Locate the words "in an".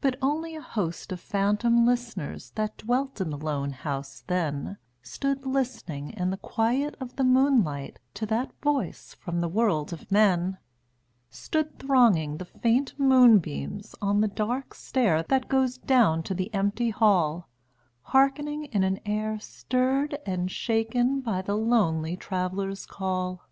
18.66-19.00